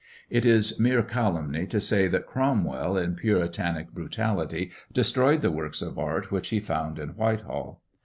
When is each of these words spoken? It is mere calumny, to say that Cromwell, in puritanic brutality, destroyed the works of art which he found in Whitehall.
It 0.31 0.47
is 0.47 0.79
mere 0.79 1.03
calumny, 1.03 1.67
to 1.67 1.79
say 1.79 2.07
that 2.07 2.25
Cromwell, 2.25 2.97
in 2.97 3.13
puritanic 3.13 3.91
brutality, 3.93 4.71
destroyed 4.91 5.43
the 5.43 5.51
works 5.51 5.83
of 5.83 5.99
art 5.99 6.31
which 6.31 6.49
he 6.49 6.59
found 6.59 6.97
in 6.97 7.09
Whitehall. 7.09 7.83